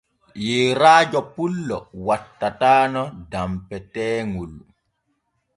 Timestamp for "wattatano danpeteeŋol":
2.07-4.53